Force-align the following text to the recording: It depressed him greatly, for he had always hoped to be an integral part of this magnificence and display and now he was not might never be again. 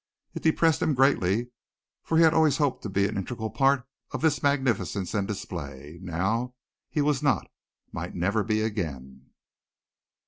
It 0.33 0.41
depressed 0.41 0.81
him 0.81 0.95
greatly, 0.95 1.51
for 2.01 2.17
he 2.17 2.23
had 2.23 2.33
always 2.33 2.57
hoped 2.57 2.81
to 2.81 2.89
be 2.89 3.05
an 3.05 3.17
integral 3.19 3.51
part 3.51 3.87
of 4.09 4.21
this 4.23 4.41
magnificence 4.41 5.13
and 5.13 5.27
display 5.27 5.97
and 5.97 6.01
now 6.05 6.55
he 6.89 7.03
was 7.03 7.21
not 7.21 7.51
might 7.93 8.15
never 8.15 8.43
be 8.43 8.61
again. 8.61 9.29